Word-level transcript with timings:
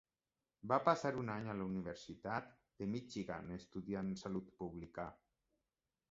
Va 0.69 0.77
passar 0.85 1.09
un 1.23 1.27
any 1.33 1.49
a 1.51 1.53
la 1.57 1.67
Universitat 1.73 2.47
de 2.81 2.87
Michigan 2.93 3.51
estudiant 3.57 4.09
salut 4.23 4.49
pública. 4.63 5.07